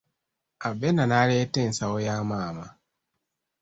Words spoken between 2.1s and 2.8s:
maama.